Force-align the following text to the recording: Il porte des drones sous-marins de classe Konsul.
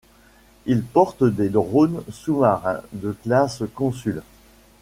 Il 0.65 0.81
porte 0.81 1.23
des 1.23 1.49
drones 1.49 2.01
sous-marins 2.09 2.81
de 2.91 3.11
classe 3.21 3.61
Konsul. 3.75 4.23